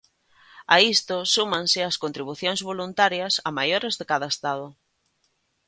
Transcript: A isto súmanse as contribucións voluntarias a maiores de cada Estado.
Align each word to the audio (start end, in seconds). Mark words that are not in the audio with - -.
A 0.75 0.77
isto 0.93 1.17
súmanse 1.35 1.79
as 1.89 1.99
contribucións 2.03 2.59
voluntarias 2.69 3.33
a 3.47 3.49
maiores 3.57 3.93
de 3.99 4.05
cada 4.11 4.27
Estado. 4.33 4.67